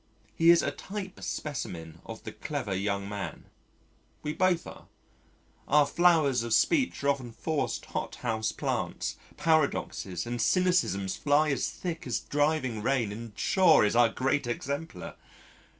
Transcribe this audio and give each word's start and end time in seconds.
He 0.33 0.49
is 0.49 0.63
a 0.63 0.71
type 0.71 1.21
specimen 1.21 2.01
of 2.07 2.23
the 2.23 2.31
clever 2.31 2.73
young 2.73 3.07
man. 3.07 3.43
We 4.23 4.33
both 4.33 4.65
are. 4.65 4.87
Our 5.67 5.85
flowers 5.85 6.41
of 6.41 6.55
speech 6.55 7.03
are 7.03 7.09
often 7.09 7.31
forced 7.33 7.85
hot 7.85 8.15
house 8.15 8.51
plants, 8.51 9.17
paradoxes 9.37 10.25
and 10.25 10.39
cynicisms 10.41 11.17
fly 11.19 11.51
as 11.51 11.69
thick 11.69 12.07
as 12.07 12.19
driving 12.21 12.81
rain 12.81 13.11
and 13.11 13.37
Shaw 13.37 13.83
is 13.83 13.95
our 13.95 14.09
great 14.09 14.47
exemplar. 14.47 15.17